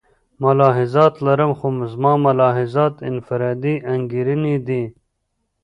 [0.43, 4.83] ملاحظات لرم خو زما ملاحظات انفرادي انګېرنې دي.